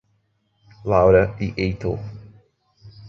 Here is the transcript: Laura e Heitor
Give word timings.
Laura 0.83 1.37
e 1.39 1.53
Heitor 1.55 1.99